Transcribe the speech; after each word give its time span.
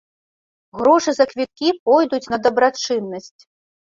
Грошы 0.79 1.13
за 1.17 1.27
квіткі 1.33 1.69
пойдуць 1.89 2.31
на 2.35 2.41
дабрачыннасць. 2.47 3.41